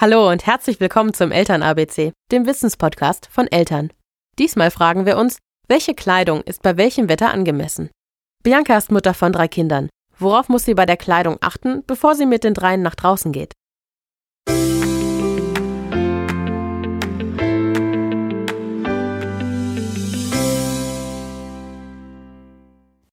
[0.00, 3.92] Hallo und herzlich willkommen zum Eltern-ABC, dem Wissenspodcast von Eltern.
[4.38, 7.90] Diesmal fragen wir uns, welche Kleidung ist bei welchem Wetter angemessen?
[8.44, 9.88] Bianca ist Mutter von drei Kindern.
[10.16, 13.54] Worauf muss sie bei der Kleidung achten, bevor sie mit den dreien nach draußen geht?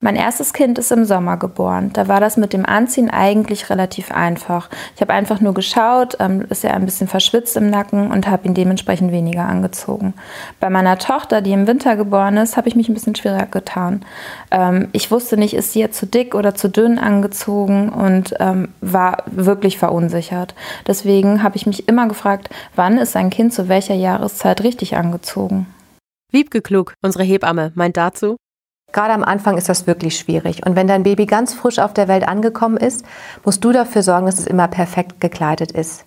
[0.06, 1.90] Mein erstes Kind ist im Sommer geboren.
[1.94, 4.70] Da war das mit dem Anziehen eigentlich relativ einfach.
[4.94, 8.48] Ich habe einfach nur geschaut, ähm, ist er ein bisschen verschwitzt im Nacken und habe
[8.48, 10.14] ihn dementsprechend weniger angezogen.
[10.60, 14.06] Bei meiner Tochter, die im Winter geboren ist, habe ich mich ein bisschen schwieriger getan.
[14.52, 18.76] Ähm, ich wusste nicht, ist sie jetzt zu dick oder zu dünn angezogen und ähm,
[18.82, 20.54] war wirklich verunsichert.
[20.86, 25.66] Deswegen habe ich mich immer gefragt, wann ist ein Kind zu welcher Jahreszeit richtig angezogen?
[26.32, 28.36] Wiebke Klug, unsere Hebamme, meint dazu,
[28.96, 30.66] Gerade am Anfang ist das wirklich schwierig.
[30.66, 33.04] Und wenn dein Baby ganz frisch auf der Welt angekommen ist,
[33.44, 36.06] musst du dafür sorgen, dass es immer perfekt gekleidet ist.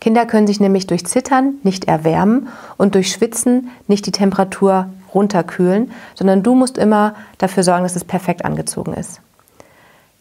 [0.00, 2.46] Kinder können sich nämlich durch Zittern nicht erwärmen
[2.76, 8.04] und durch Schwitzen nicht die Temperatur runterkühlen, sondern du musst immer dafür sorgen, dass es
[8.04, 9.20] perfekt angezogen ist.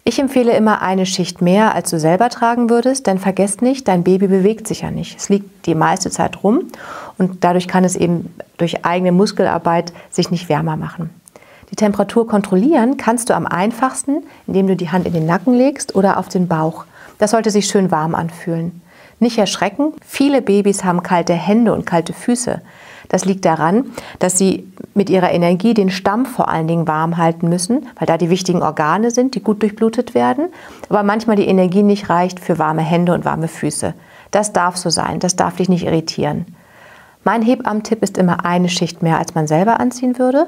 [0.03, 4.03] Ich empfehle immer eine Schicht mehr, als du selber tragen würdest, denn vergesst nicht, dein
[4.03, 5.15] Baby bewegt sich ja nicht.
[5.19, 6.69] Es liegt die meiste Zeit rum
[7.19, 11.11] und dadurch kann es eben durch eigene Muskelarbeit sich nicht wärmer machen.
[11.71, 15.95] Die Temperatur kontrollieren kannst du am einfachsten, indem du die Hand in den Nacken legst
[15.95, 16.85] oder auf den Bauch.
[17.17, 18.81] Das sollte sich schön warm anfühlen.
[19.19, 22.61] Nicht erschrecken, viele Babys haben kalte Hände und kalte Füße.
[23.07, 27.47] Das liegt daran, dass sie mit ihrer Energie den Stamm vor allen Dingen warm halten
[27.47, 30.47] müssen, weil da die wichtigen Organe sind, die gut durchblutet werden,
[30.89, 33.93] aber manchmal die Energie nicht reicht für warme Hände und warme Füße.
[34.31, 36.45] Das darf so sein, das darf dich nicht irritieren.
[37.23, 40.47] Mein Hebammen-Tipp ist immer eine Schicht mehr, als man selber anziehen würde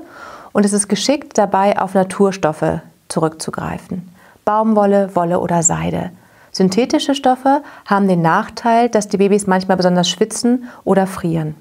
[0.53, 4.09] und es ist geschickt dabei, auf Naturstoffe zurückzugreifen.
[4.45, 6.11] Baumwolle, Wolle oder Seide.
[6.51, 11.55] Synthetische Stoffe haben den Nachteil, dass die Babys manchmal besonders schwitzen oder frieren.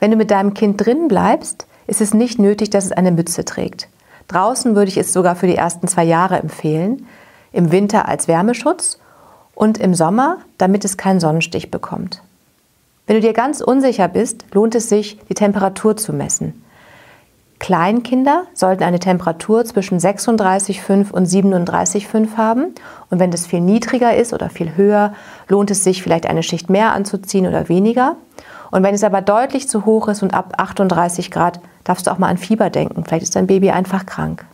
[0.00, 3.44] Wenn du mit deinem Kind drin bleibst, ist es nicht nötig, dass es eine Mütze
[3.44, 3.88] trägt.
[4.26, 7.06] Draußen würde ich es sogar für die ersten zwei Jahre empfehlen,
[7.52, 8.98] im Winter als Wärmeschutz
[9.54, 12.22] und im Sommer, damit es keinen Sonnenstich bekommt.
[13.06, 16.62] Wenn du dir ganz unsicher bist, lohnt es sich, die Temperatur zu messen.
[17.58, 22.74] Kleinkinder sollten eine Temperatur zwischen 36,5 und 37,5 haben.
[23.10, 25.12] Und wenn das viel niedriger ist oder viel höher,
[25.48, 28.16] lohnt es sich vielleicht eine Schicht mehr anzuziehen oder weniger.
[28.70, 32.18] Und wenn es aber deutlich zu hoch ist und ab 38 Grad, darfst du auch
[32.18, 33.04] mal an Fieber denken.
[33.04, 34.44] Vielleicht ist dein Baby einfach krank.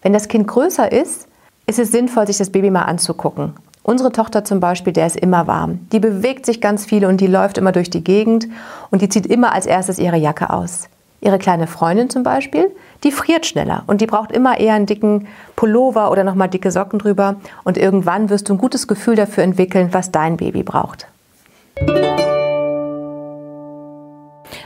[0.00, 1.28] Wenn das Kind größer ist,
[1.66, 3.54] ist es sinnvoll, sich das Baby mal anzugucken.
[3.82, 5.88] Unsere Tochter zum Beispiel, der ist immer warm.
[5.90, 8.46] Die bewegt sich ganz viel und die läuft immer durch die Gegend
[8.90, 10.88] und die zieht immer als erstes ihre Jacke aus.
[11.22, 12.72] Ihre kleine Freundin zum Beispiel,
[13.04, 16.98] die friert schneller und die braucht immer eher einen dicken Pullover oder nochmal dicke Socken
[16.98, 17.36] drüber.
[17.62, 21.06] Und irgendwann wirst du ein gutes Gefühl dafür entwickeln, was dein Baby braucht.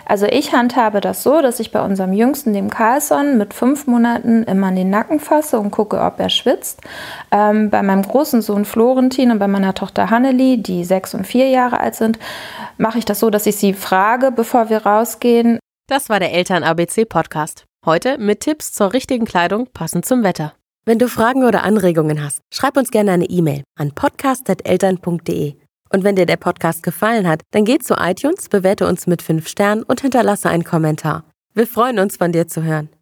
[0.07, 4.45] Also ich handhabe das so, dass ich bei unserem Jüngsten, dem Carlson, mit fünf Monaten
[4.45, 6.81] immer an den Nacken fasse und gucke, ob er schwitzt.
[7.33, 11.49] Ähm, bei meinem großen Sohn Florentin und bei meiner Tochter Hanneli, die sechs und vier
[11.49, 12.19] Jahre alt sind,
[12.79, 17.65] mache ich das so, dass ich sie frage, bevor wir rausgehen, das war der Eltern-ABC-Podcast.
[17.85, 20.55] Heute mit Tipps zur richtigen Kleidung passend zum Wetter.
[20.85, 25.55] Wenn du Fragen oder Anregungen hast, schreib uns gerne eine E-Mail an podcast.eltern.de.
[25.91, 29.47] Und wenn dir der Podcast gefallen hat, dann geh zu iTunes, bewerte uns mit 5
[29.47, 31.25] Sternen und hinterlasse einen Kommentar.
[31.55, 32.89] Wir freuen uns, von dir zu hören.